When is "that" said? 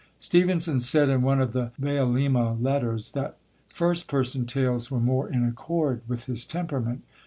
3.11-3.37